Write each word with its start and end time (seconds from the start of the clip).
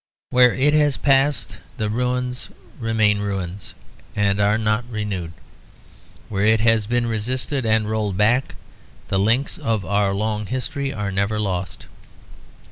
Where 0.31 0.55
it 0.55 0.73
has 0.73 0.97
passed 0.97 1.59
the 1.77 1.87
ruins 1.87 2.49
remain 2.79 3.19
ruins 3.19 3.75
and 4.15 4.39
are 4.41 4.57
not 4.57 4.83
renewed; 4.89 5.31
where 6.27 6.43
it 6.43 6.59
has 6.59 6.87
been 6.87 7.05
resisted 7.05 7.67
and 7.67 7.87
rolled 7.87 8.17
back, 8.17 8.55
the 9.09 9.19
links 9.19 9.59
of 9.59 9.85
our 9.85 10.11
long 10.15 10.47
history 10.47 10.91
are 10.91 11.11
never 11.11 11.39
lost. 11.39 11.85